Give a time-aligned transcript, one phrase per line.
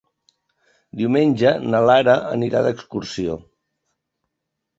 [1.01, 3.37] Diumenge na Lara anirà d'excursió.